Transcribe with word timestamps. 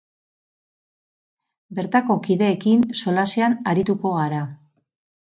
Bertako 1.79 2.15
kideekin 2.27 2.85
solasean 3.01 3.57
arituko 3.73 4.15
gara. 4.15 4.41